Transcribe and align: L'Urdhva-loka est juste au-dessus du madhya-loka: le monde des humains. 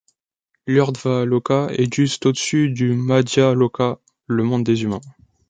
L'Urdhva-loka 0.65 1.67
est 1.69 1.93
juste 1.93 2.25
au-dessus 2.25 2.71
du 2.71 2.95
madhya-loka: 2.95 3.99
le 4.25 4.41
monde 4.41 4.63
des 4.63 4.81
humains. 4.81 5.01